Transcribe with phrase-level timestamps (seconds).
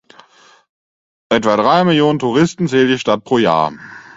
[1.29, 3.71] Etwa drei Millionen Touristen zählt die Stadt pro Jahr.